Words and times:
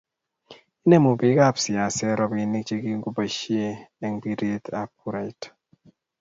inemu 0.85 1.09
biikap 1.19 1.55
siaset 1.63 2.13
robinik 2.19 2.63
chegiboishen 2.67 3.75
eng 4.03 4.15
kepiree 4.23 4.85
kurait 4.99 5.41